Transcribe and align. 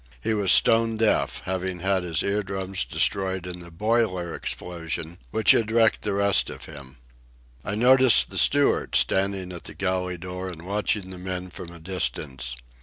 He 0.19 0.33
was 0.33 0.51
stone 0.51 0.97
deaf, 0.97 1.43
having 1.45 1.81
had 1.81 2.01
his 2.01 2.23
ear 2.23 2.41
drums 2.41 2.83
destroyed 2.83 3.45
in 3.45 3.59
the 3.59 3.69
boiler 3.69 4.33
explosion 4.33 5.19
which 5.29 5.51
had 5.51 5.69
wrecked 5.69 6.01
the 6.01 6.13
rest 6.13 6.49
of 6.49 6.65
him. 6.65 6.97
I 7.63 7.75
noticed 7.75 8.31
the 8.31 8.39
steward, 8.39 8.95
standing 8.95 9.53
at 9.53 9.65
the 9.65 9.75
galley 9.75 10.17
door 10.17 10.47
and 10.47 10.63
watching 10.65 11.11
the 11.11 11.19
men 11.19 11.51
from 11.51 11.71
a 11.71 11.79
distance. 11.79 12.55